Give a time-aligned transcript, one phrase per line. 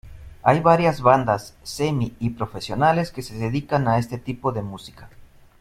[0.41, 5.11] Hay varias bandas semi y profesionales que se dedican a este tipo de música.